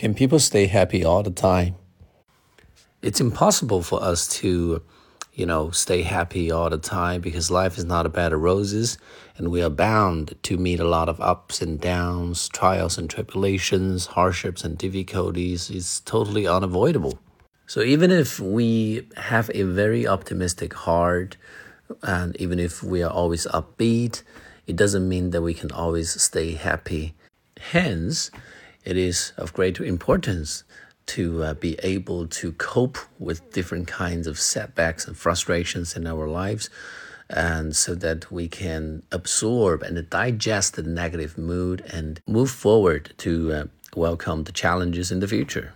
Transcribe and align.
Can 0.00 0.14
people 0.14 0.38
stay 0.38 0.64
happy 0.64 1.04
all 1.04 1.22
the 1.22 1.30
time? 1.30 1.74
It's 3.02 3.20
impossible 3.20 3.82
for 3.82 4.02
us 4.02 4.26
to, 4.38 4.80
you 5.34 5.44
know, 5.44 5.72
stay 5.72 6.00
happy 6.00 6.50
all 6.50 6.70
the 6.70 6.78
time 6.78 7.20
because 7.20 7.50
life 7.50 7.76
is 7.76 7.84
not 7.84 8.06
a 8.06 8.08
bed 8.08 8.32
of 8.32 8.40
roses 8.40 8.96
and 9.36 9.50
we 9.50 9.62
are 9.62 9.68
bound 9.68 10.36
to 10.44 10.56
meet 10.56 10.80
a 10.80 10.88
lot 10.88 11.10
of 11.10 11.20
ups 11.20 11.60
and 11.60 11.78
downs, 11.78 12.48
trials 12.48 12.96
and 12.96 13.10
tribulations, 13.10 14.06
hardships 14.06 14.64
and 14.64 14.78
difficulties. 14.78 15.68
It's 15.68 16.00
totally 16.00 16.46
unavoidable. 16.46 17.18
So 17.66 17.82
even 17.82 18.10
if 18.10 18.40
we 18.40 19.06
have 19.18 19.50
a 19.52 19.64
very 19.64 20.08
optimistic 20.08 20.72
heart 20.72 21.36
and 22.02 22.34
even 22.36 22.58
if 22.58 22.82
we 22.82 23.02
are 23.02 23.12
always 23.12 23.46
upbeat, 23.48 24.22
it 24.66 24.76
doesn't 24.76 25.06
mean 25.06 25.28
that 25.32 25.42
we 25.42 25.52
can 25.52 25.70
always 25.70 26.22
stay 26.22 26.52
happy. 26.54 27.12
Hence, 27.58 28.30
it 28.84 28.96
is 28.96 29.32
of 29.36 29.52
great 29.52 29.78
importance 29.80 30.64
to 31.06 31.42
uh, 31.42 31.54
be 31.54 31.78
able 31.82 32.26
to 32.26 32.52
cope 32.52 32.98
with 33.18 33.52
different 33.52 33.88
kinds 33.88 34.26
of 34.26 34.38
setbacks 34.38 35.06
and 35.06 35.16
frustrations 35.16 35.96
in 35.96 36.06
our 36.06 36.28
lives 36.28 36.70
and 37.28 37.74
so 37.74 37.94
that 37.94 38.30
we 38.30 38.48
can 38.48 39.02
absorb 39.12 39.82
and 39.82 40.10
digest 40.10 40.74
the 40.74 40.82
negative 40.82 41.38
mood 41.38 41.84
and 41.92 42.20
move 42.26 42.50
forward 42.50 43.12
to 43.18 43.52
uh, 43.52 43.64
welcome 43.96 44.44
the 44.44 44.52
challenges 44.52 45.10
in 45.10 45.20
the 45.20 45.28
future 45.28 45.68